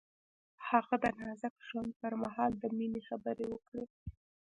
هغه 0.67 0.95
د 1.03 1.05
نازک 1.19 1.55
ژوند 1.67 1.91
پر 1.99 2.13
مهال 2.21 2.51
د 2.57 2.63
مینې 2.77 3.01
خبرې 3.09 3.45
وکړې. 3.49 3.85